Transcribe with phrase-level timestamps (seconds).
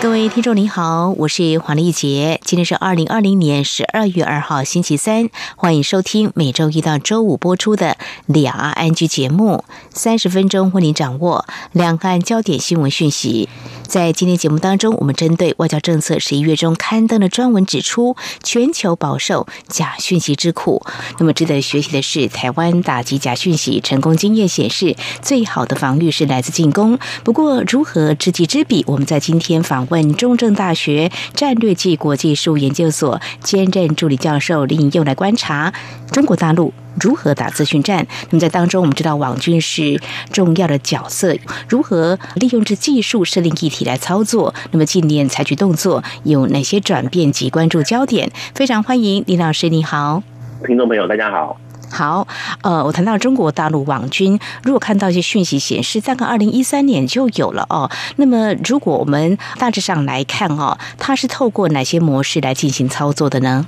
[0.00, 13.48] 各位听众您好，我是黄丽杰，今天是二零二零年十二月二号星期三，欢迎收听每周一到周五播出的两岸安居节目，三十分钟为您掌握两岸焦点新闻讯息。
[13.88, 20.84] 在今天节目当中，我们针对外交政策十一月中刊登的专文指出，全球饱受假讯息之苦。
[21.18, 26.98] 那么值得学习的是，台湾打击假讯息成功经验显示，最好的防御是来自进攻。
[27.24, 28.84] 不过，如何知己知彼？
[28.86, 35.72] 我们在今天访问中正大学战略暨国际事务研究所兼任助理教授林佑来观察
[36.12, 36.74] 中国大陆。
[37.00, 38.04] 如何打资讯战？
[38.30, 40.00] 那么在当中，我们知道网军是
[40.32, 41.36] 重要的角色，
[41.68, 44.54] 如何利用这技术设定议题来操作？
[44.70, 48.30] 那么近年采取动作有哪些转变及关注焦点？
[48.54, 50.22] 非常欢迎林老师，你好，
[50.66, 51.58] 听众朋友大家好。
[51.90, 52.28] 好，
[52.62, 57.90] 呃，我谈到中国大陆网军，如果看到一些讯息显示，大概二零一三年就有了哦。
[58.16, 63.66] 那么如果我们大致上来看哦，它是透过哪些模式来进行操作的呢？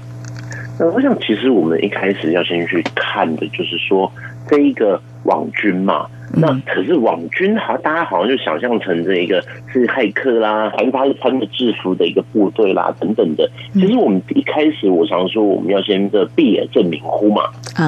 [0.78, 4.10] 呃我想，其实我们一开始要先去看的，就是说
[4.50, 6.06] 这一个网军嘛。
[6.32, 13.50] 那可是网军，好，大家好像就想象成这一个是骇客啦，还是他是穿着制服的一个部队啦，等等的。
[13.74, 17.42] 其实我们一开始，我常说我们要先的避而正明乎嘛。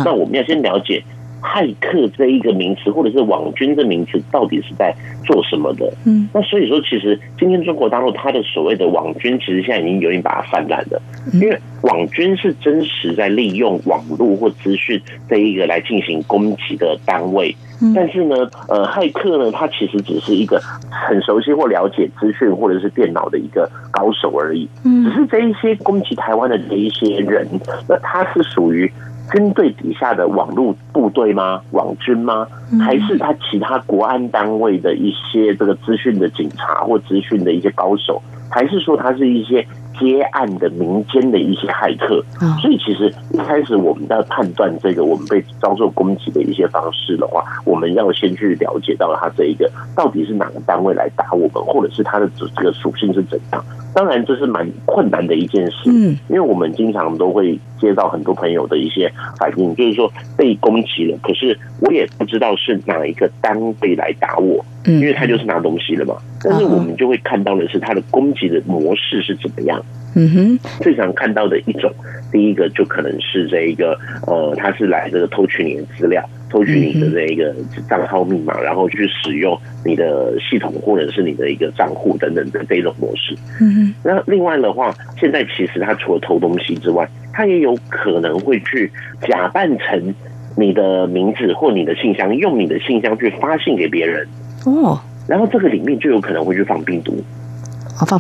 [0.05, 1.03] 那我们要先了解。
[1.43, 4.95] 骇客这一个名词，或者是网军这名词，到底是在
[5.27, 5.93] 做什么的？
[6.07, 11.03] 嗯，那所以说，其实今天中国大陆它的所谓的网军，其实现在已经有点把它泛滥了。
[11.33, 17.55] 因为网军是真实在利用网络或资讯这一个来进行攻击的单位，
[17.95, 18.37] 但是呢，
[18.69, 20.61] 呃，骇客呢，他其实只是一个
[20.91, 24.69] 很熟悉或了解资讯或者是电脑的一个高手而已。
[24.85, 27.47] 嗯，只是这一些攻击台湾的这一些人，
[27.89, 28.91] 那他是属于。
[29.31, 31.61] 军队底下的网络部队吗？
[31.71, 32.47] 网军吗？
[32.81, 38.21] 还是他其他国安单位的一些这个资讯的警察或资讯的一些高手？
[38.51, 39.67] 还是说他是一些？
[40.01, 42.25] 接案的民间的一些骇客，
[42.61, 53.65] 所以其实一开始我们在判断这个我们被遭受攻击的一些方式的话，我们要先去了解到他这一个到底是哪个单位来打我们，或者是他的这这个属性是怎样。
[53.95, 66.17] 当然这是蛮困难的一件事，嗯，因为我们经常都会接到很多朋友的一些反应，就是说被攻击了，可是我也不知道是哪一个单位来打我，嗯，因为他就是拿东西了嘛。
[66.43, 69.79] 但是我们就会看到的是他的攻击的模式是怎么样。
[69.81, 71.91] 嗯哼，最常看到的一种，
[72.31, 77.55] 第一个就可能是这一个，呃，他是来这个偷取你的资料，偷取你的这一个
[77.89, 83.35] 账号密码，然后去使用你的系统或者是你的一个账户等等的这种模式。
[83.61, 88.91] 嗯哼，那另外的话，现在其实他除了偷东西之外，他也有可能会去
[89.23, 90.15] 假扮成
[90.57, 94.27] 你的名字或你的信箱，用你的信箱去发信给别人。
[94.67, 97.15] 哦，然后这个里面就有可能会去放病毒。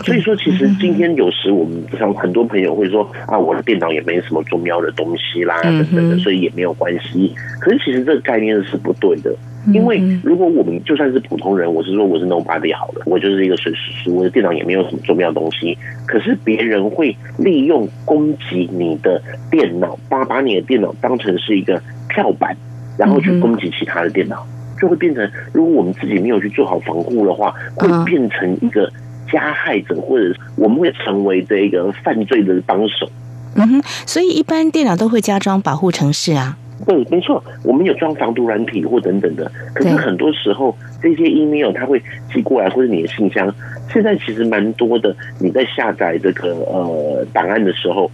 [0.05, 7.35] 所以说，其实今天有时我们像很多朋友会说啊，我的电脑也没什么重要的东西啦，等等的，所以也没有关系。
[7.59, 9.35] 可是其实这个概念是不对的，
[9.73, 15.77] 因为如果我们就算是普通人，我是说我是 nobody 好了，我就是一个损失，我的电脑也没有什么重要东西。
[16.07, 21.81] 可是别人会利用攻击你的电脑，把把你的电脑当成是一个
[22.11, 22.55] 跳板，
[22.99, 24.47] 然后去攻击其他的电脑，
[24.81, 28.89] 就会变成如果我们自己没有去做好防护的话，会变成一个。
[29.33, 33.11] 加害者，或者我们会成为这个犯罪的帮手。
[33.57, 36.57] 嗯哼，所以一般电脑都会加装保护程式啊。
[36.87, 39.51] 对，没错，我们有装防毒软体或等等的。
[39.73, 43.55] 可是很多时候，这些 email 它会寄过来，或者你的信箱，
[43.93, 45.15] 现在其实蛮多的。
[45.39, 48.11] 你在下载这个呃档案的时候，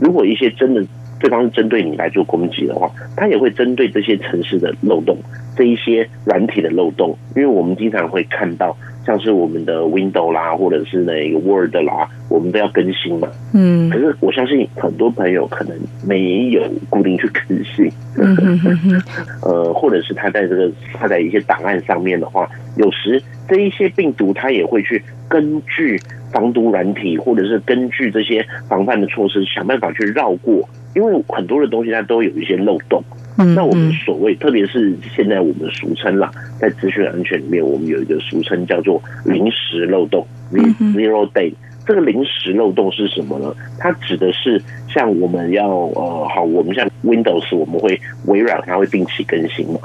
[0.00, 0.84] 如果一些真的
[1.20, 5.16] 对方是针对你来做攻击的话，他也会针对这些城市的漏洞，
[5.56, 8.76] 这一些软体的漏洞，因为我们经常会看到。
[9.08, 13.26] 像是我们的 Windows 啦，或者是那个 Word 啦，我们都要更新嘛。
[13.54, 15.74] 嗯，可是我相信很多朋友可能
[16.06, 17.90] 没有固定去更新。
[19.42, 22.46] 呃，或者是他在这个他在一些档案上面的话，
[22.76, 25.98] 有时这一些病毒它也会去根据
[26.30, 30.68] 防毒软体，或者是根据这些防范的措施，想办法去绕过。
[30.94, 33.02] 因为很多的东西它都有一些漏洞。
[33.44, 41.52] 那我们所谓，特别是现在我们俗称啦，在资讯安全里面，我们有一个俗称叫做临时漏洞 （zero day
[41.86, 43.54] 这个临时漏洞是什么呢？
[43.78, 44.60] 它指的是
[44.92, 49.80] 像我们要呃，好，我们像 Windows，我们会微软它会定期更新嘛，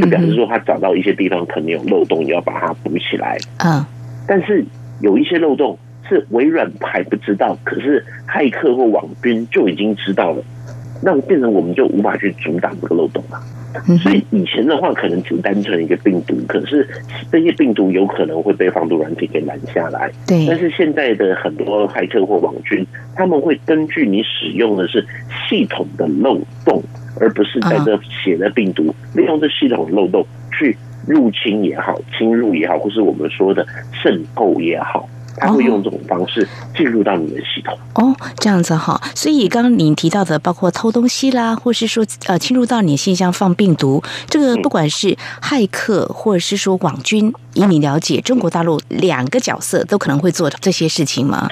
[0.00, 3.38] 就表示说它找到一些地方可能有漏洞，要把它补起来。
[3.64, 3.84] 嗯，
[4.26, 4.64] 但是
[5.00, 5.76] 有一些漏洞
[6.08, 10.42] 是微软还不知道，可是骇客或网军就已经知道了，
[11.02, 13.40] 那变成我们就无法去阻挡这个漏洞了。
[14.02, 16.88] 所以以前的话，可能只单纯一个病毒，可是
[17.30, 20.10] 这些病毒有可能会被防毒软体给拦下来。
[20.26, 22.84] 对，但是现在的很多骇客或网军，
[23.14, 25.06] 他们会根据你使用的是
[25.48, 26.82] 系统的漏洞，
[27.20, 30.26] 而不是在这写的病毒，利用这系统漏洞
[30.58, 35.08] 去入侵也好、侵入也好，或是我们说的渗透也好。
[35.40, 36.46] 他会用这种方式
[36.76, 39.00] 进入到你的系统哦，这样子哈。
[39.14, 51.48] 所以刚刚您提到的，包括偷东西啦，或是说呃侵入到你信箱放病毒，这个不管是骇客或者是说网军，以你了解，中国大陆两个角色都可能会做这些事情吗？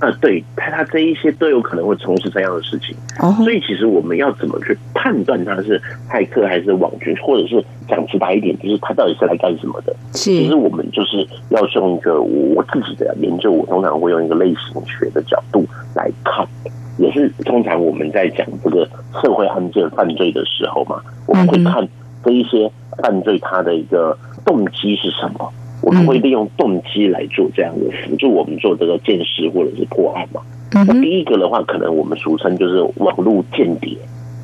[0.00, 2.96] 啊，对他，他这一些都有可能会从事这样的事情，
[3.44, 5.80] 所以其实我们要怎么去判断他是
[6.10, 9.94] 骇客还是网军，或者是讲直白一点，就是他到底是来干什么的？
[10.12, 16.46] 其实我们就是要用一个我自己的研究，我通常会用一个类型学的角度来看，
[16.98, 18.88] 也是通常我们在讲这个
[19.22, 21.86] 社会案件犯罪的时候嘛，我们会看
[22.24, 22.70] 这一些
[23.02, 24.16] 犯罪他的一个
[24.46, 25.52] 动机是什么。
[25.82, 30.40] 我们会利用动机来做这样的辅助，我们做这个鉴识或者是破案嘛。
[30.72, 33.96] 那第一个的话，可能我们俗称就是网络间谍，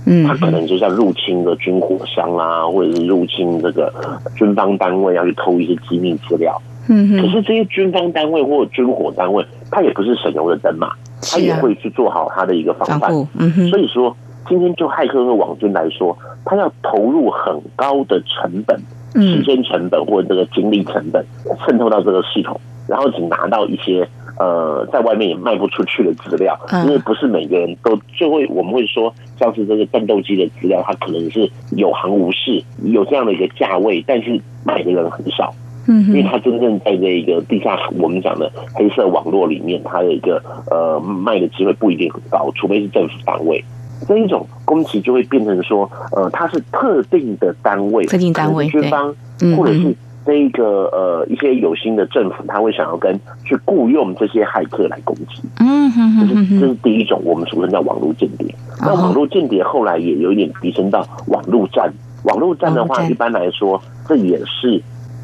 [0.07, 3.93] 嗯，他可能就像入侵的军火商啊，或者是入侵这个
[4.37, 6.61] 军方单位要去偷一些机密资料。
[6.89, 10.91] 嗯可是这些军方单位或军火单位，他也不是省油的灯嘛，
[11.21, 13.13] 他也会去做好他的一个防范。
[13.39, 13.69] 嗯哼。
[13.69, 14.17] 所以说，
[14.49, 18.81] 今天就骇客和网军来说，他要投入很高的成本。
[19.21, 21.25] 时间成本或者这个精力成本
[21.67, 24.07] 渗透到这个系统，然后只拿到一些
[24.39, 35.55] 呃在外面也卖不出去的资料，因为不是每个人都就会我们会说像是这个战斗机的资料，它可能是有行无市，有这样的一个价位，但是买的人很少，
[35.89, 43.65] 嗯，因为它真正在这一个地下我们讲的黑色网络里面，它的一个呃卖的机会不一定很高，除非是政府单位。
[44.07, 49.15] 这一种攻击就会变成说，呃，它是特定的单位，特定单位，军方，
[49.57, 49.95] 或者是
[50.25, 55.43] 这一个呃一些有心的政府，他会想要跟去雇佣这些骇客来攻击。
[55.61, 58.55] 嗯哼，这是这是第一种，我们俗称叫网络间谍。
[58.81, 61.93] 那网络间谍后来也有一点提升到网络战。
[62.25, 64.83] 网络战的话，一般来说，这也是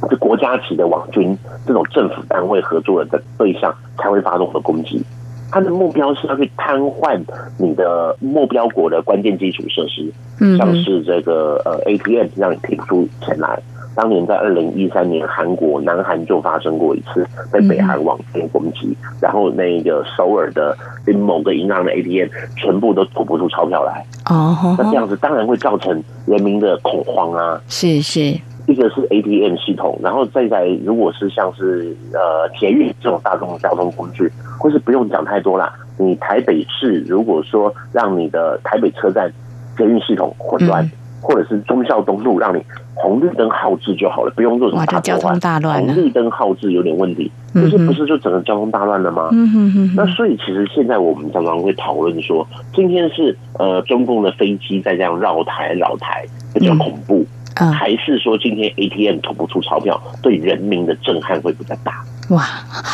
[0.09, 1.37] 这国家级的网军
[1.67, 5.05] 这种政府单位合作的对象才会发动的攻击。
[5.53, 7.21] 它的目标是要去瘫痪
[7.59, 10.11] 你的目标国的关键基础设施，
[10.57, 13.61] 像是这个呃 ATM 让你提不出钱来。
[13.95, 20.75] 当年在二零一三年，韩国南韩就发生过一次被北韩网军攻击，然后那个首尔的
[21.13, 24.03] 某个银行的 ATM 全部都吐不出钞票来。
[24.31, 27.61] 哦，那这样子当然会造成人民的恐慌啊！
[27.69, 28.35] 是是。
[28.73, 35.73] 一个是 ATM 系统，然后再在如果是像是呃捷运这种大众交通工具，或是不用讲太多啦。
[35.99, 39.31] 你台北市如果说让你的台北车站
[39.77, 40.91] 捷运系统混乱，
[41.21, 42.63] 或者是忠孝东路让你
[42.95, 45.85] 红绿灯耗制就好了，不用做什么大交通大乱。
[45.85, 49.29] 红绿灯耗制有点问题，可是不是就整个交通大乱了吗？
[49.33, 49.95] 嗯哼哼。
[49.95, 56.25] 那所以其实现在我们常常会讨论说，今天是呃中共的飞机在这样绕台绕台，
[56.55, 57.25] 比较恐怖。
[57.55, 62.05] 还是说今天 ATM 吐不出钞票，对人民的震撼会比较大？
[62.31, 62.45] 哇，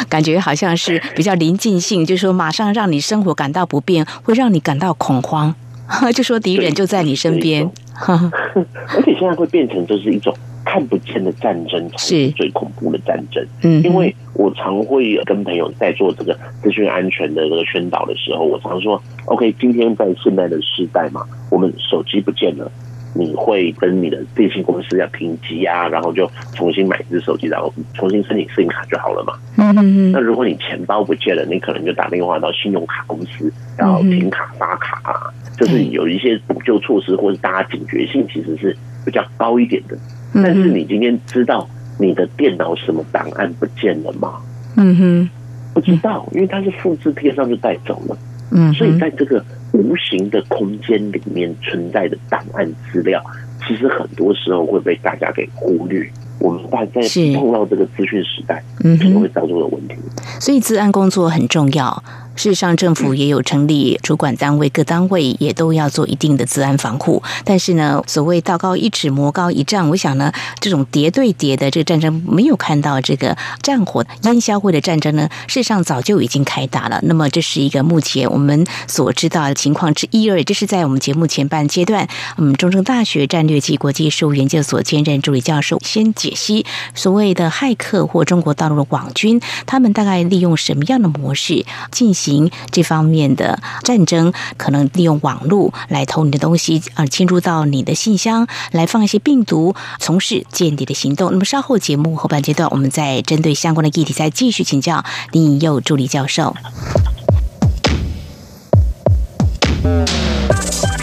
[0.09, 5.55] 感觉好像是比较临近性，就是说马上让你生活感到不便，会让你感到恐慌，
[6.15, 7.71] 就说敌人就在你身边。
[8.07, 10.33] 而且现在会变成就是一种
[10.65, 13.45] 看不见的战争，是最恐怖的战争。
[13.63, 22.71] 嗯，因为我常会跟朋友在做这个资讯安全的这个宣导的时候，我常说：OK，今天在现在的时代嘛，我们手机不见了。
[23.19, 29.35] 你会跟你的电信公司要停机啊，然后就重新买一只手机，然后重新申请信用卡就好了嘛。
[29.57, 30.13] 嗯嗯嗯。
[30.13, 39.99] 那如果你钱包不见了，你可能就打电话到信用卡公司，然后停卡发卡啊，就是有一些补救措施，或者大家警觉性其实是比较高一点的。
[40.33, 44.35] 但是你今天知道你的电脑什么档案不见了吗？
[44.77, 45.31] 嗯哼，
[45.75, 48.17] 不知道，因为它是复制贴上就带走了。
[48.53, 49.45] 嗯，所以在这个。
[49.79, 53.23] 无形的空间里面存在的档案资料，
[53.67, 56.05] 其实很多时候会被大家给忽略。
[56.41, 57.01] 我们大在
[57.37, 59.95] 碰到这个资讯时代，嗯，可能会造成的问题。
[60.39, 62.03] 所以，治安工作很重要。
[62.39, 67.21] 事实上，政府也有成立主管单位，各单位也都要做一定的治安防护。
[67.45, 77.01] 但是呢，所谓道高一尺，魔高一丈，我想呢，这种叠对叠的这个战争，没有看到这个战火烟消会的战争呢，事实上早就已经开打了。
[77.03, 80.45] 那么，这是一个目前我们所知道的情况之一而已。
[80.45, 86.65] 这是在我们节目前半阶段，嗯，中正大学战略及国际事务研究所兼任助理教授先解析
[86.95, 92.28] 所谓的骇客或中国大陆的网军，他们大概利用什么样的模式进行
[92.71, 94.33] 这方面的战争？
[94.57, 101.31] 可能利用网络来偷你的东西，啊，侵入到你的信箱，来放一些病毒，从事间谍的行动。
[101.31, 106.55] 那么稍后节目后半阶段，我们再针对相关的议题再继续请教林颖佑助理教授。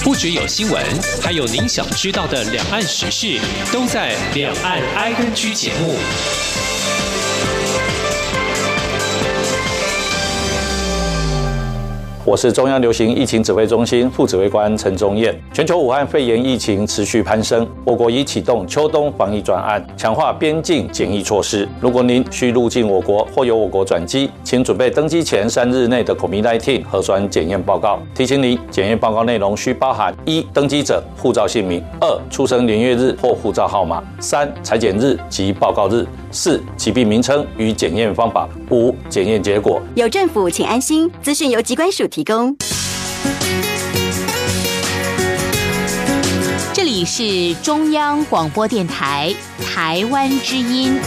[0.03, 0.83] 不只有新闻，
[1.21, 3.39] 还有您想知道的两岸时事，
[3.73, 5.95] 都在《两岸 I N G》节目。
[12.25, 15.39] 我是中央流行疫情指挥中心副指挥官陈宗彦。
[15.53, 21.69] 全球武汉肺炎疫情持续攀升，我国已启动秋冬防疫专案，强化边境检疫措施。
[21.79, 27.99] 如果您需入境我国或由我国转机，请准备登机前三日内的 COVID-19 核酸检验报告。
[28.15, 36.03] 提醒您，检验报告内容需包含：一、登机者护照姓名；二、出生年月日或护照号码；三、裁剪日及报告日；
[36.35, 39.81] 四、疾病名称与检验方法；五、检验结果。
[39.95, 41.09] 有政府，请安心。
[41.21, 42.05] 资讯由机关署。
[42.07, 42.55] 提供。
[46.73, 49.33] 这里是中央广播电台
[49.65, 50.99] 台湾之音。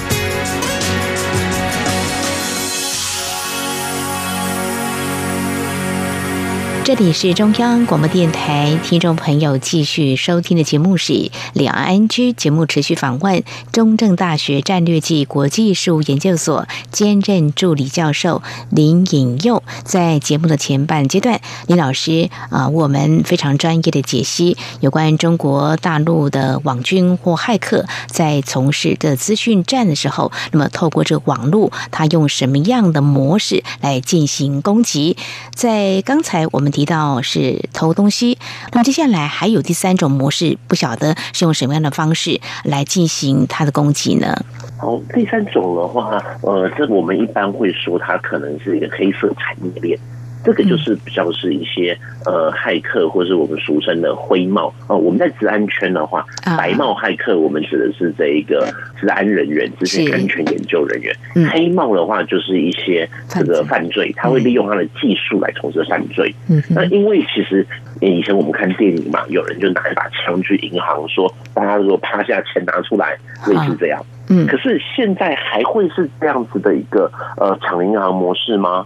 [6.88, 18.40] 这里是中央广播电台，听众朋友继续收听的节目是两岸安居节目，持续访问中正大学战略暨国际事务研究所兼任助理教授
[18.70, 19.62] 林颖佑。
[19.84, 35.18] 在节目的前半阶段，林老师啊，我们非常专业的解析有关中国大陆的网军或骇客在从事的资讯战的时候，那么透过这网络，他用什么样的模式来进行攻击？
[35.54, 36.72] 在刚才我们。
[36.78, 38.38] 提到是偷东西，
[38.70, 44.32] 那么接下来还有第三种模式，不晓得是用什么样的方式来进行它的攻击呢？
[44.78, 49.98] 好，第三种的话，呃，这我们一般会说它可能是一个黑色产业链。
[50.44, 54.72] 这个就是比较是一些呃骇客，或是我们俗称的灰帽。
[54.86, 54.96] 哦。
[54.96, 56.24] 我们在治安圈的话，
[56.56, 58.66] 白帽骇客我们指的是这一个
[59.00, 61.12] 治安人员、资讯安全研究人员；
[61.50, 66.34] 黑帽的话就是一些这个犯罪，他会利用他的技术来从事犯罪。
[66.48, 66.62] 嗯。
[66.70, 67.66] 那因为其实
[68.00, 73.16] 以前我们看电影嘛，有人就拿一把枪去银行，说大家如果趴下钱拿出来，
[73.46, 74.04] 类似这样。
[74.30, 78.84] 嗯，可是现在还会是这样子的一个呃抢银行模式吗？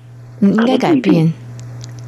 [0.50, 1.32] 应该改变。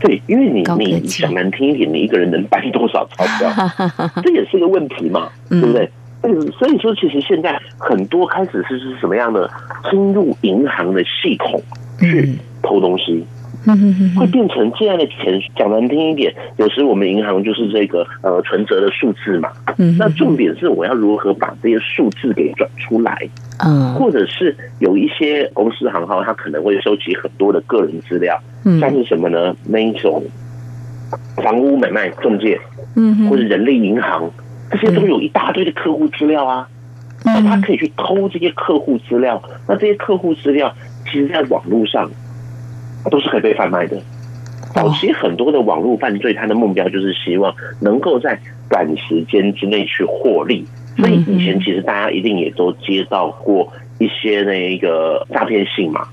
[0.00, 3.50] 对，因为你你讲难听一点，你一个人能搬多少钞票，
[4.22, 5.90] 这也是个问题嘛，对不对？
[6.22, 9.50] 嗯，所以说其实现在很多开始是是什么样的
[9.90, 11.62] 侵入银行的系统
[12.00, 13.24] 去偷东西，
[14.16, 15.40] 会变成这样的钱。
[15.56, 23.16] 讲难听一点，有时我们银行就是这个呃存折的数字嘛，嗯那重点是我要如何把这些数字给转出来。
[23.64, 28.36] 嗯，或者是有一些公司行号，他可能会收集很多的个人资料，
[28.80, 29.54] 像是什么呢？
[29.64, 30.22] 那一种
[31.36, 32.60] 房屋买卖中介，
[32.96, 34.28] 嗯，或者人力银行，
[34.70, 36.68] 这些都有一大堆的客户资料啊。
[37.24, 40.74] 那他可以去偷这些客户资料，那这些客户资料，
[41.06, 42.10] 其实在网络上
[43.10, 43.96] 都是可以被贩卖的。
[44.74, 50.66] 早期很多的网络犯罪，它的目标就是希望能够在短时间之内去获利。
[50.96, 56.06] 所以以前其实大家一定也都接到过一些那个诈骗信嘛，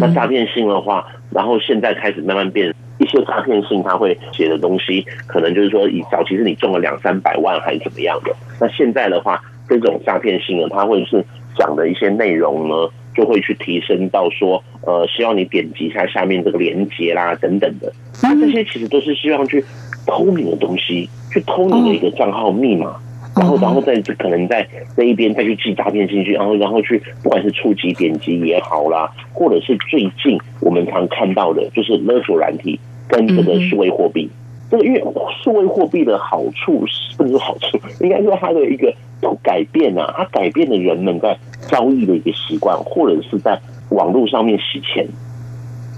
[0.00, 11.22] 那诈骗信的话，然后现在开始慢慢变一些诈骗信，他会写的东西可能就是说，以早期是你中了两三百万还是怎么样的，那现在的话，这种诈骗信呢，它会是
[11.58, 12.74] 讲的一些内容呢，
[13.14, 17.92] 就会去提升到说，呃，希望你点击一下下面这个链接啦等等的，
[18.22, 19.64] 那这些其实都是希望去
[20.06, 22.96] 偷你的东西，去偷你的一个账号密码。
[23.36, 24.64] 然后，然后在可能在
[24.96, 32.78] 这一边再去寄诈骗信息，然后，然后去不管是触及点击也好啦，或者是最近我们常看到的，就是勒索软体
[33.08, 34.30] 跟这个数位货币。
[34.70, 35.02] 这个因为
[35.42, 37.76] 数位货币的好处是不是好处？
[38.00, 38.94] 应该说它的一个
[39.42, 41.36] 改变啊，它改变了人们在
[41.68, 45.06] 交易的一个习惯，或者是在网络上面洗钱。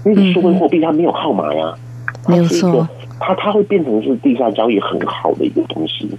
[0.05, 1.73] 因为数位货币它没有号码呀，
[2.27, 2.87] 没有错，
[3.19, 6.09] 它它会变成是地下交易很好的一个东西。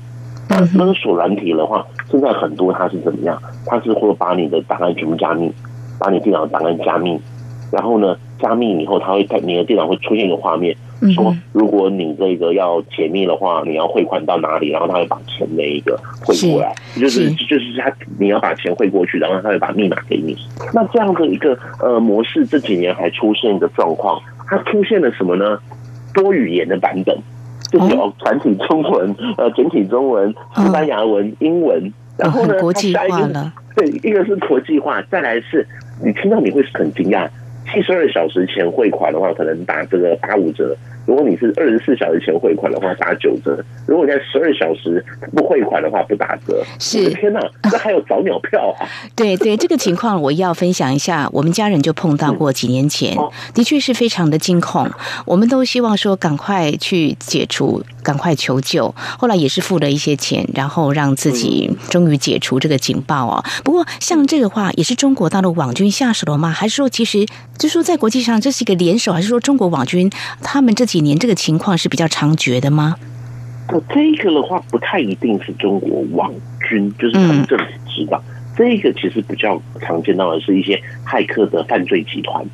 [0.50, 3.40] 那勒索软体的话，现在很多它是怎么样？
[3.66, 5.50] 它是会把你的档案全部加密，
[5.98, 7.18] 把你电脑档案加密，
[7.70, 10.76] 然后呢，加密以后，它会在你的电脑会出现一个画面，
[11.14, 20.36] 说如果你这个要解密的话，你要汇款到哪里，然后他会把钱那一个汇过来，就是就是他你要把钱汇过去，然后他会把密码给你。
[20.74, 25.58] 那这样的一个呃模式，这几年还出现一个状况，它出现了什么呢？
[26.14, 27.16] 多语言的版本，
[27.70, 33.52] 就是有繁体中文、呃简体中文、西班牙文、英文，然后呢，国际化了。
[33.76, 35.64] 对，一个是国际化，再来是
[36.04, 37.28] 你听到你会很惊讶。
[37.72, 40.74] 七十二小时前汇款的话，可能打这个八五折；
[41.08, 43.52] 如果你是二十四小时前汇款的话，打九折；
[43.86, 45.02] 如果你在十二小时
[45.34, 46.62] 不汇款的话，不打折。
[46.78, 48.84] 是天哪，这还有早鸟票啊！
[49.16, 51.26] 对对，这个情况我要分享一下。
[51.32, 53.16] 我们家人就碰到过，几年前
[53.54, 54.86] 的确是非常的惊恐。
[55.24, 58.94] 我们都希望说赶快去解除，赶快求救。
[59.18, 63.42] 后来也是付了一些钱，然后让自己终于解除这个警报哦。
[63.64, 66.50] 不过像这个话，也是中国大陆网军下手了吗？
[66.50, 67.24] 还是说其实？
[67.58, 70.08] 就说在国际上这是一个联手，还是说中国网军
[70.40, 72.94] 他们这几年这个情况是比较猖獗的吗？
[73.68, 76.32] 哦，这个的话不太一定是中国网
[76.68, 78.22] 军，就是他们政府知道。
[78.56, 82.44] 这个其实比较常见到的是一些骇客的犯罪集团，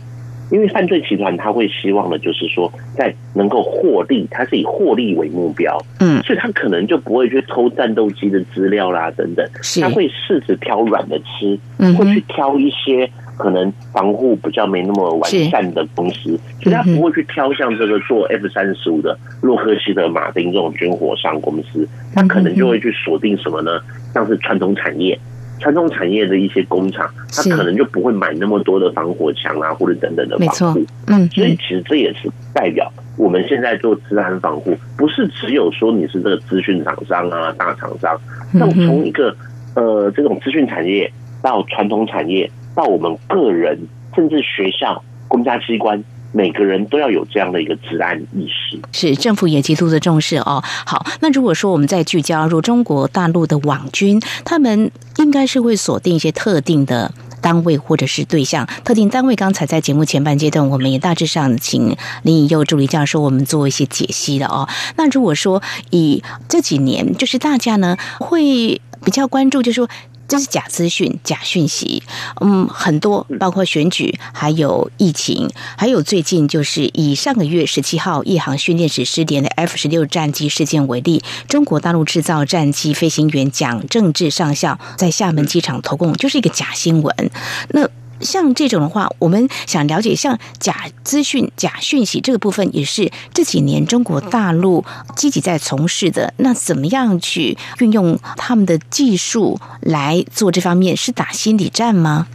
[0.50, 9.48] 因为犯罪集团他会希望的就是说在能够获利，他是以获利为目标，嗯，所以他可能就不会去偷战斗机的资料啦等等，
[9.80, 11.58] 他会试着挑软的吃，
[11.96, 13.08] 会去挑一些。
[13.36, 23.80] 可能防护比较没那么完善的公司，所以他不会去挑像这个做 F 三十五的洛克希德马丁这种军火商公司，他可能就会去锁定什么呢？
[24.12, 25.18] 像是传统产业、
[25.58, 30.84] 传统产业的一些工厂，他可能就不会买那么多的防火墙啊，或者等等的防护。
[31.08, 38.16] 嗯，所以其实这也是代表我们现在做治安防护，不是只有说你是这个资讯厂商啊、大厂商，
[38.52, 39.34] 那从一个
[39.74, 41.10] 呃这种资讯产业
[41.42, 42.48] 到传统产业。
[42.74, 43.78] 到我们个人，
[44.14, 46.02] 甚至学校、公家机关，
[46.32, 48.78] 每个人都要有这样的一个治安意识。
[48.92, 50.62] 是政府也极度的重视哦。
[50.84, 58.66] 好，那如果说我们再聚焦入中国大陆的网军，他们应该是会锁定一些特定的单位或者是对象。
[58.82, 64.68] 特定单位，刚才在节目前半阶段，我们也大致上请林以佑助理教授我们做一些解析的哦。
[64.96, 69.88] 那如果说以这几年，就是大家呢会比较关注，就是说。
[70.26, 72.02] 这是假资讯、假讯息，
[72.40, 87.30] 嗯，很多，包括选举，还有疫情，还有最近就是以上个月十七号一航训练时失联的 F 十六战机事件为例，中国大陆制造战机飞行员蒋正志上校在厦门机场投共，就是一个假新闻。
[87.70, 87.88] 那
[88.20, 94.85] 像这种的话，我们想了解，像假资讯、假讯息这个部分，也是这几年中国大陆
[95.16, 96.33] 积极在从事的。
[96.38, 100.96] 那怎么样去运用他们的技术来做这方面？
[100.96, 102.27] 是打心理战吗？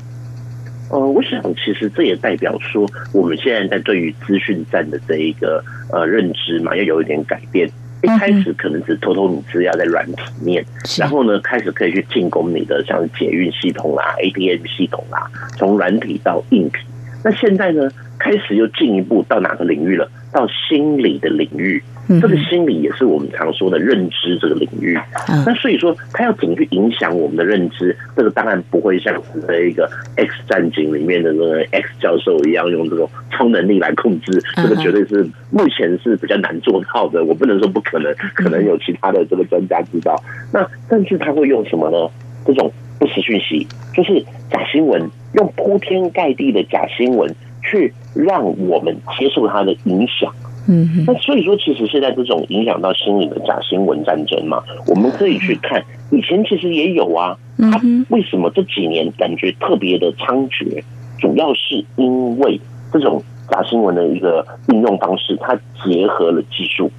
[0.92, 7.70] 呃，我想其实这也代表说，我们现在在对于资讯战的这一个呃认知嘛，要有一点改变。
[8.02, 10.64] 一开始可能只偷偷你资料在软体面，
[10.98, 16.78] 然后呢，开始可以去进攻你的像捷运系统啊、ATM 系统啊，从软体到硬体。
[17.24, 20.10] 那现在呢，开始又进一步到哪个领域了？
[20.32, 21.84] 到心理的领域。
[22.19, 24.98] 这个心理也是我们常说的认知这个领域，
[25.45, 27.95] 那所以说它要怎么去影响我们的认知？
[28.15, 37.24] 这个当然不会像是这一个 X 战警里面的那个 X 教授一样用这种超能力来控制，这个绝对是目前是比较难做到的。
[37.24, 40.15] 我不能说不可能，可能有其他的这个专家知道。
[40.52, 42.12] 那但是他会用什么呢？
[42.45, 44.19] 这种不实讯息，就是
[44.50, 45.00] 假新闻，
[45.34, 50.34] 用铺天盖地的假新闻去让我们接受它的影响。
[50.67, 57.38] 嗯，那所以说，其实现在这种影响到心理的假新闻战争嘛，我们可以去看，以前其实也有啊。
[57.58, 60.84] 它为什么这几年感觉特别的猖獗？
[61.19, 62.60] 主要是因为
[62.93, 66.89] 这种假新闻的一个应用方式，它结合了技术，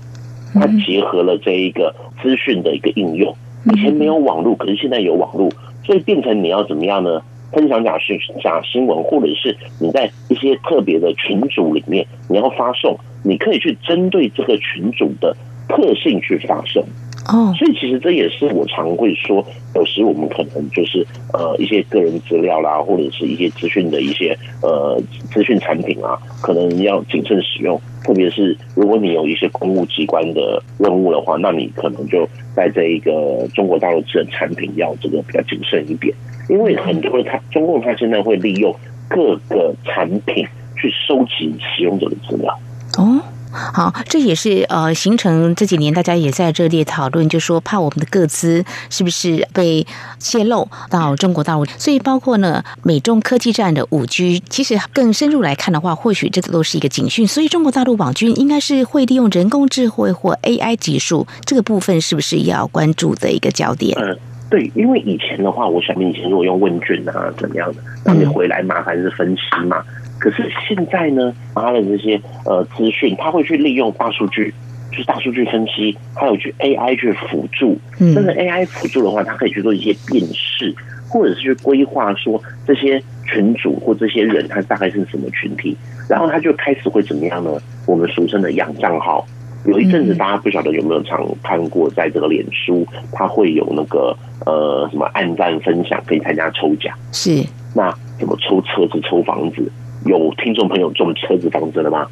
[0.53, 3.35] 它结合了这一个资讯的一个应用。
[3.73, 5.49] 以前没有网络，可是现在有网络，
[5.85, 7.23] 所以变成你要怎么样呢？
[7.53, 12.97] 分享假讯假新闻，或者是你在一些特别的群组里面，你要发送。
[13.23, 15.37] 你可以去针对这个群组的
[15.69, 16.83] 特性去发声
[17.29, 27.81] 哦，所以其实这也是我常会说，有时我们可能就是呃一些个人资料啦，或者是一些资讯的一些呃资讯产品啊，可能要谨慎使用。
[28.03, 36.13] 特别是如果你有一些公务机关的任务的话，那你可能就在这一个中国大陆智能产品要这个比较谨慎一点，
[36.49, 38.75] 因为很多人他中共他现在会利用
[39.09, 40.45] 各个产品
[40.81, 42.59] 去收集使用者的资料。
[42.99, 43.21] 哦，
[43.53, 49.87] 好，这也是呃形成这几年大家也在热烈讨论，就说怕我们的个资是不是被
[50.19, 57.27] 泄露到中国大陆，所以包括呢美中科技战的五 G，其实更深入来看的话，或许这个都是一个警讯。
[57.27, 63.97] 所以中国大陆网军应该是会利用人工智慧或 AI 技术这个部分，是不是要关注的一个焦点？
[64.01, 64.19] 嗯，
[64.51, 69.83] 对，因为以前的话，我想以前如果用问卷啊怎么样的，那你回来麻烦是分析嘛。
[70.21, 74.55] 可是现在呢，他的这些呃资讯，他会去利用大数据，
[74.93, 77.77] 就是大数据分析，还有去 AI 去辅助。
[77.99, 80.73] 嗯但是 AI 辅助的话，它可以去做一些辨识，
[81.09, 85.77] 或者是去规划说这些群主或这些人他大概是什么群体，
[86.09, 87.51] 然后他就开始会怎么样呢？
[87.87, 89.27] 我们俗称的养账号。
[89.67, 96.97] 有一阵子，大家不晓得有没有常看过，在这个脸书，它会有那个呃什么按赞分享，可以参加抽奖。
[97.13, 99.71] 是那怎么抽车子、抽房子？
[100.07, 102.07] 有听众朋友中车子、房子了吗？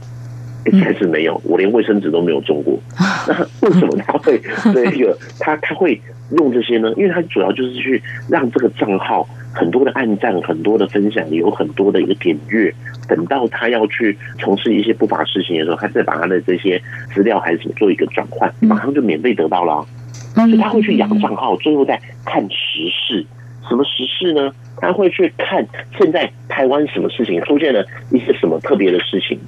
[0.71, 2.79] 嗯还是没有，我连卫生纸都没有中过。
[3.27, 4.39] 那为什么他会
[4.75, 5.99] 这个他他会
[6.33, 6.93] 用这些呢？
[6.97, 12.75] 因为他主要就是去让这个账号很多的按赞、很多的分享，有很多的一个点阅。
[13.09, 16.83] 等到他要去从事一些不法事情的时候，他再把他的这些
[17.15, 19.87] 资料还是什么做一个转换，马上就免费得到了
[20.35, 23.25] 啊、所以他会去养账号，最后再看时事。
[23.67, 24.53] 什么时事呢？
[24.81, 25.67] 他会去看
[25.99, 29.39] 现在台湾什么事情出现了一些什么特别的事情，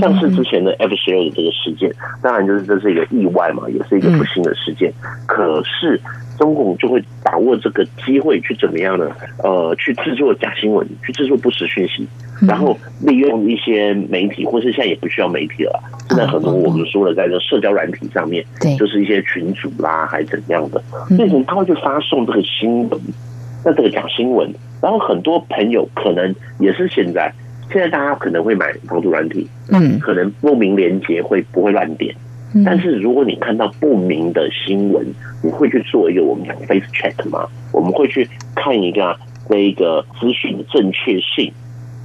[0.00, 1.90] 像是之前的 F 十六的这个事件，
[2.22, 4.92] 当然就是这是一个意外嘛，也是一个不幸的事件。
[5.26, 6.00] 可是
[6.38, 9.10] 中共就会把握这个机会去怎么样呢？
[9.42, 12.06] 呃，去制作假新闻，去制作不实讯息，
[12.46, 20.82] 然后利用一些媒体，或是现在也不需要媒体了，现在很多我们说了，在这社交软体上面，对就是一些群组啦，还怎样的，
[21.16, 23.00] 变成他会去发送这个新闻。
[23.62, 24.50] 那这个假新闻，
[24.80, 27.32] 然后很多朋友可能也是现在，
[27.72, 29.98] 现在大家可能会买防毒软体，嗯。
[30.00, 32.14] 可能不明连接会不会乱点，
[32.54, 32.64] 嗯。
[32.64, 35.06] 但是如果你看到不明的新闻，
[35.42, 37.46] 你会去做一个我们讲 face check 吗？
[37.72, 39.16] 我们会去看一个
[39.48, 41.52] 这一个资讯的正确性，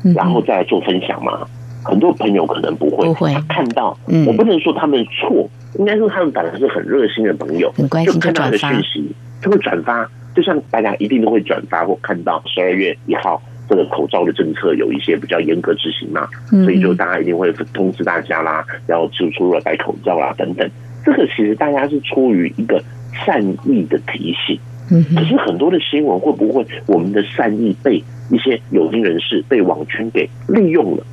[0.04, 1.48] 嗯然后再来做分享吗？
[1.84, 3.34] 很多朋友可能不会，不会。
[3.34, 4.26] 他看到，嗯。
[4.26, 20.70] 我不能说他们错，应该说他们本来是很热心的朋友，很关心就看到他的讯息就会转发，就像大家一定都会转发或看到十二月一号这个口罩的政策有一些比较严格执行嘛，嗯所以就大家一定会通知大家啦，然后出出入了戴口罩啦等等。
[21.04, 22.84] 这个其实大家是出于一个
[23.26, 24.60] 善意的提醒，
[24.92, 31.04] 嗯可是很多的新闻会不会我们的善意被一些有心人士被网圈给利用了？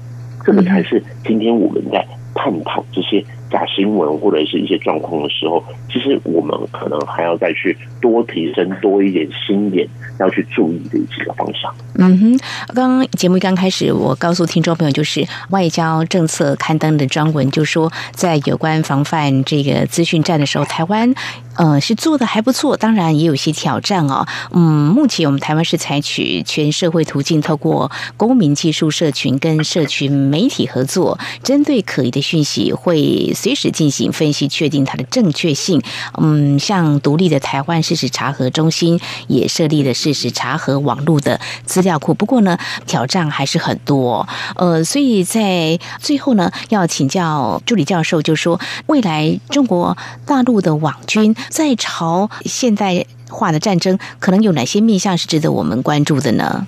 [0.45, 2.05] 这个才是今天我们在
[2.35, 5.63] 探讨这些假新闻或者是一些状况的时候，
[5.93, 9.87] 其实我们可能还要再去多提升多一点心眼，
[10.19, 11.73] 要去注意的几个方向。
[11.97, 12.39] 嗯哼，
[12.75, 21.15] 刚刚节目刚开始，我告诉听众朋友，就是外交政策刊登的专文，就说在有关防范这个资讯战的时候，台湾
[21.57, 24.27] 呃是做的还不错，当然也有一些挑战哦。
[24.53, 35.83] 嗯，目前我们台湾是采取全社会途径，透过公民技术社群跟社群媒体合作，针对可疑的讯息会随时进行分析，确定它的正确性。
[36.17, 42.15] 嗯，像独立的台湾事实查核中心也设立了事实查核网络的资料库。
[42.15, 44.29] 不过呢，挑战还是很多。
[44.55, 56.65] 呃，所以在最后呢，要请教助理教授，就说未来中国大陆的网军在朝现代化的战争，可能有哪些面向是值得我们关注的呢？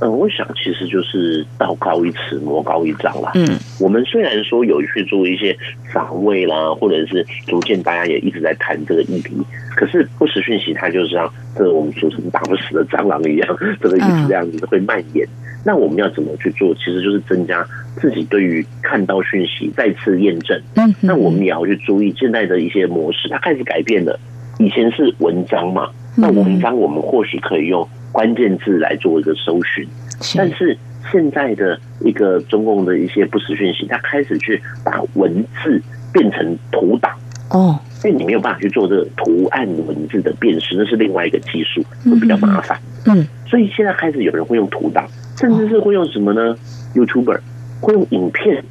[0.00, 3.32] 嗯，我想其实就是道高一尺，魔高一丈啦。
[3.34, 3.46] 嗯
[3.78, 5.56] 我们虽然说有去做一些
[5.92, 9.34] 防卫啦，或者是逐渐大家也一直在谈这个议题，
[9.74, 15.26] 可是不实讯息它就是像这个我们俗称打不死的蟑螂一样， 这个一直这样子会蔓延。
[15.64, 16.74] 那我们要怎么去做？
[16.74, 20.58] 其实就是增加自己对于看到讯息再次验证。
[20.76, 24.18] 嗯，那我们也要去注意现在的一些模式，它开始改变了。
[24.58, 29.86] 以前是文章嘛，那文章我们或许可以用关键字来做一个搜寻，
[30.36, 30.78] 但是是
[31.10, 37.12] 现在的一个中共的一些不实讯息，它开始去把文字变成图档，
[37.50, 42.78] 哦，所以你没有办法去做这个图案文字的辨识，那是另外一个技术，会比较麻烦。
[43.06, 45.04] 嗯所以现在开始有人会用图档，
[45.36, 46.56] 甚至是会用什么呢
[46.94, 47.40] ？YouTuber
[47.80, 48.62] 会用影片，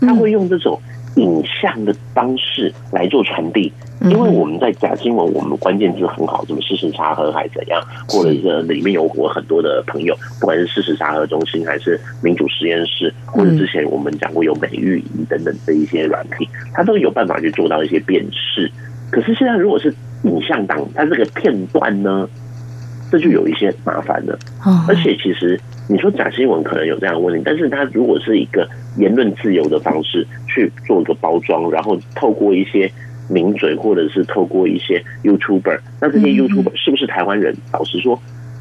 [0.00, 0.80] 他会用这种
[1.16, 3.72] 影像的方式来做传递。
[4.00, 18.70] 因为我们在假新闻，我们关键字很好，什么事实查核还怎样，或者是里面有我很多的朋友，不管是事实查核中心，还是民主实验室，或者之前我们讲过有美育仪等等这一些软体，它都有办法去做到一些辨识。
[19.10, 22.28] 可是现在如果是影像档，它这个片段呢，
[23.10, 24.38] 这就有一些麻烦了。
[24.66, 28.66] 哦，而且其实你说假新闻可能有这样的问题，但是它如果是一个
[28.96, 32.90] 言论自由的方式去做一个包装，然后透过一些
[33.28, 37.54] 名嘴或者是透过一些 YouTuber，那这些 YouTuber 是不是台湾人？
[37.70, 38.18] 老实说，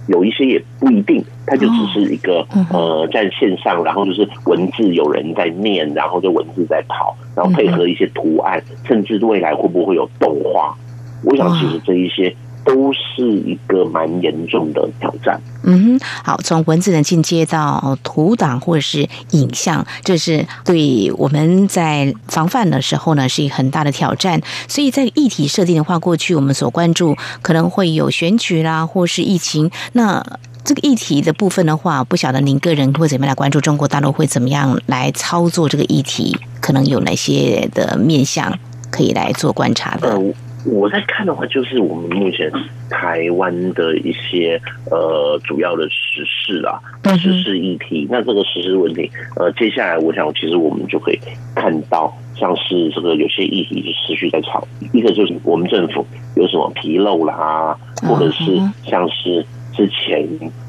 [0.08, 10.76] 有一些也不一定，他就只是一个呃在线上，然后就是文字有人在念，然后就文字在跑，然后配合一些图案，甚至未来会不会有动画？
[11.24, 12.36] 我想其实这一些。
[12.66, 15.40] 都是一个蛮严重的挑战。
[15.64, 24.42] 嗯，好，从文字的进阶到图档或者是影像，这是对我们在防范的时候呢，是一个很大的挑战。
[24.68, 29.70] 所以在议题设定的话，过去我们所关注可能会有选举啦，或是疫情。
[29.94, 30.26] 那
[30.66, 38.58] 这个议题的部分的话，不晓得您个人会怎么样来关注中国大陆会怎么样来操作这个议题，可能有哪些的面向
[38.90, 40.18] 可以来做观察的。
[40.66, 42.52] 我在看的话，就是我们目前
[42.90, 46.80] 台湾的一些呃主要的时事啊，
[47.18, 48.08] 时事议题。
[48.10, 51.20] 那这个时事问题，呃，接下来我想，其实我们就可以
[51.56, 54.66] 看到，像是这个有些议题就持续在吵。
[54.94, 58.44] 一个就是我们政府有什么纰漏啦，或者是
[58.84, 59.46] 像是。
[59.76, 60.28] 之前，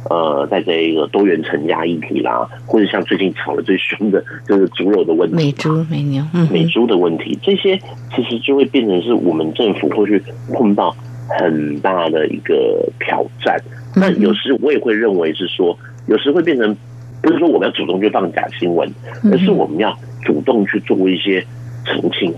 [0.09, 7.79] 呃，在这一个多元成家议题啦，或者像最近吵得最凶的， 就是猪肉的问题，美猪美牛，美猪的问题，这些
[8.17, 10.23] 其实就会变成是我们政府会去
[10.55, 10.95] 碰到
[11.39, 13.61] 很大的一个挑战。
[13.95, 16.75] 那有时我也会认为是说，有时会变成
[17.23, 18.91] 不是说我们要主动去放假新闻，
[19.31, 21.45] 而是我们要主动去做一些
[21.85, 22.35] 澄清。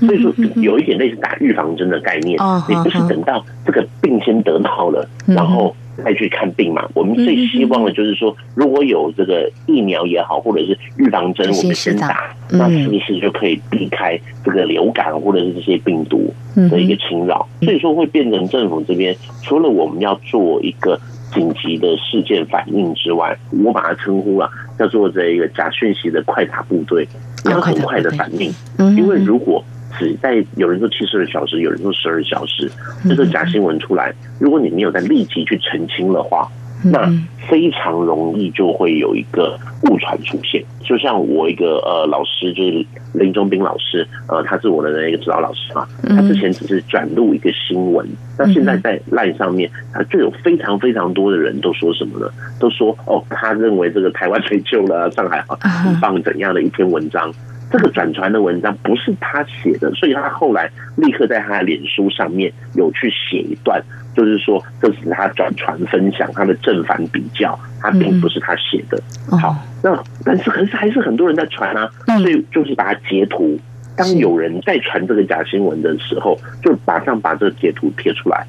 [0.00, 5.74] 所以说，有一点类似打预防针的概念，你不是等到这个病先得到了，然后。
[6.04, 6.88] 再去看病嘛？
[6.94, 16.32] 我们最希望的就是说，如果有这个疫苗也好，或者是预防针，我们先打，那是不是就可以避开这个流感或者是这些病毒
[16.70, 17.46] 的一个侵扰？
[17.62, 20.98] 所以说会变成政府这边除了我们要做一个
[21.32, 27.06] 紧急的事件反应之外，我把它称呼了叫做这一个假讯息的快打部队，
[27.44, 28.52] 你要很快的反应，
[28.96, 29.62] 因为如果。
[29.98, 32.70] 只在有人说七十二小时，有人说十二小时，
[33.08, 36.48] 这个假新闻出来，如果你没有在立即去澄清的话，
[36.84, 37.08] 那
[37.48, 40.62] 非常容易就会有一个误传出现。
[40.80, 48.04] 就像我一个呃老师，就是林中斌老师，呃，他是我的那个指导老师嘛，他之前只是转录一个新闻，
[48.36, 52.28] 那现在在赖上面，他就有非常非常多的人都说什么呢？
[52.58, 57.32] 都说哦，他认为这个台湾 被救了，上海很棒怎样的一篇文章。
[57.72, 63.82] 这个转传的文章不是他写的，所以他后来立刻在他的脸书上面有去写一段，
[64.14, 69.02] 就是说这是他转传分享他的正反比较，他并不是他写的。
[69.38, 73.58] 好，那但是可是还是很多人在传啊，所以就是把它截图。
[73.94, 78.46] 当有人在传这个假新闻的时候，就马上把这个截图贴出来，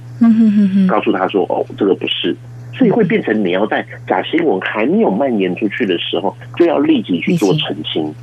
[0.88, 2.36] 告诉他说：“哦，这个不是。”
[2.74, 8.14] 所以会变成你要在假新闻还没有蔓延出去的时候，就要立即去做澄清。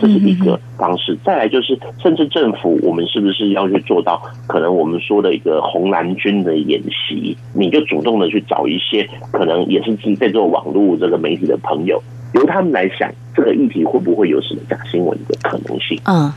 [0.00, 4.20] 这是一个方式，再来就是，甚至政府，我们是不是要去做到？
[4.46, 12.02] 可能我们说的一个红蓝军的演习，你就主动的去找一些可能也是自己在做网络这个媒体的朋友，
[12.34, 16.00] 由他们来想这个议题会不会有什么假新闻的可能性？
[16.04, 16.32] 嗯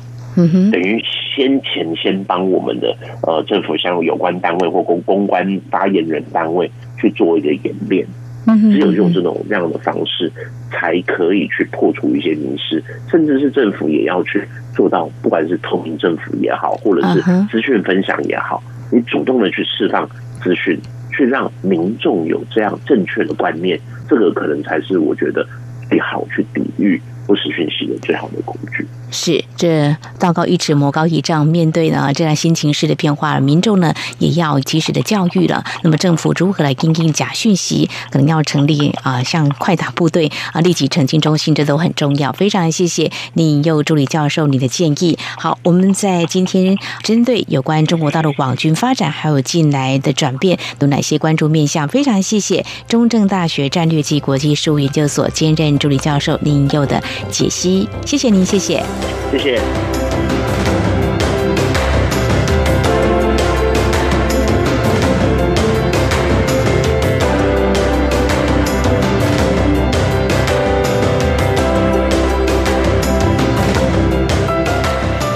[0.72, 1.04] 等于
[1.36, 6.70] 先前先帮我们的呃政府像有关单位或公公关发言人单位
[7.02, 8.06] 去做一个演练。
[8.46, 10.32] 只有用这种这样的方式，
[10.72, 17.22] 才可以去破除一些迷失，甚至是政府也要去做到，不管是透明政府也好，或者是
[17.52, 20.10] 资讯分享也好，你主动的去释放
[20.42, 20.80] 资讯，
[21.12, 25.46] 去让民众有这样正确的观念，这个可能才是我觉得
[25.90, 27.00] 最好去抵御
[27.30, 28.88] 不实讯息的最好的工具。
[29.12, 31.46] 是，这道高一尺，魔高一丈。
[31.46, 35.64] 面对呢这样新情势的变化，民众呢也要及时的教育了。
[35.84, 37.88] 那么政府如何来应应假讯息？
[38.10, 42.32] 可能要成立啊，像快打部队啊，立即澄清中心，这都很重要。
[42.32, 45.18] 非常谢谢你又助理教授你的建议。
[45.38, 51.88] 好，我们在今天针对有关中国大陆网军发展还有近来的转变，有哪些关注面向？
[51.88, 57.88] 非常谢谢中正大学战略暨国际事务研究所兼任助理教授林佑的解析。
[58.06, 58.84] 谢谢您，谢谢。
[59.32, 59.60] 谢谢。